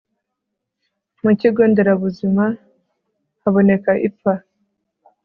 Mu 1.23 1.31
kigo 1.39 1.61
nderabuzima 1.71 2.43
haboneka 3.41 3.91
ipfa 4.07 4.33